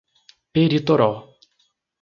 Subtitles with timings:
[0.53, 1.11] Peritoró